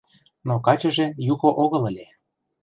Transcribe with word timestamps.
Но 0.47 0.55
качыже 0.65 1.05
Юхо 1.33 1.49
огыл 1.63 1.83
ыле. 1.89 2.05